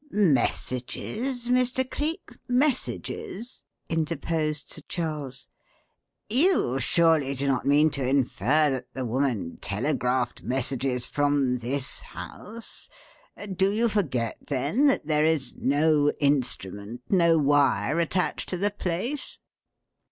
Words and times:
"Messages, 0.09 1.49
Mr. 1.51 1.87
Cleek? 1.87 2.31
Messages?" 2.47 3.63
interposed 3.87 4.71
Sir 4.71 4.81
Charles. 4.87 5.47
"You 6.27 6.79
surely 6.79 7.35
do 7.35 7.45
not 7.45 7.67
mean 7.67 7.91
to 7.91 8.07
infer 8.09 8.71
that 8.71 8.91
the 8.95 9.05
woman 9.05 9.57
telegraphed 9.61 10.41
messages 10.41 11.05
from 11.05 11.59
this 11.59 11.99
house? 11.99 12.89
Do 13.55 13.71
you 13.71 13.87
forget, 13.87 14.37
then, 14.47 14.87
that 14.87 15.05
there 15.05 15.23
is 15.23 15.55
no 15.55 16.11
instrument, 16.19 17.01
no 17.09 17.37
wire, 17.37 17.99
attached 17.99 18.49
to 18.49 18.57
the 18.57 18.71
place?" 18.71 19.37